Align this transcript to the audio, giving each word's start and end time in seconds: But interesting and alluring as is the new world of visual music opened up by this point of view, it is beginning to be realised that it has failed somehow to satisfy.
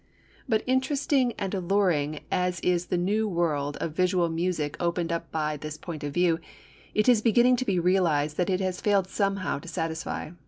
But 0.49 0.63
interesting 0.65 1.33
and 1.33 1.53
alluring 1.53 2.21
as 2.31 2.59
is 2.61 2.87
the 2.87 2.97
new 2.97 3.27
world 3.27 3.77
of 3.77 3.91
visual 3.95 4.29
music 4.29 4.75
opened 4.79 5.11
up 5.11 5.31
by 5.31 5.57
this 5.57 5.77
point 5.77 6.03
of 6.03 6.11
view, 6.11 6.39
it 6.95 7.07
is 7.07 7.21
beginning 7.21 7.55
to 7.57 7.65
be 7.65 7.77
realised 7.79 8.35
that 8.37 8.49
it 8.49 8.61
has 8.61 8.81
failed 8.81 9.05
somehow 9.07 9.59
to 9.59 9.67
satisfy. 9.67 10.31